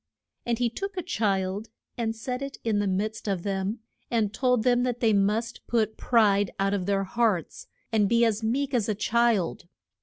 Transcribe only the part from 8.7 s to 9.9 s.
as a child.